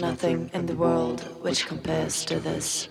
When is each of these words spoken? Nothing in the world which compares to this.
Nothing 0.00 0.50
in 0.52 0.66
the 0.66 0.74
world 0.74 1.20
which 1.42 1.66
compares 1.66 2.24
to 2.24 2.38
this. 2.40 2.88